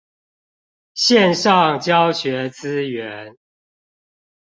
[0.95, 3.37] 線上教學資源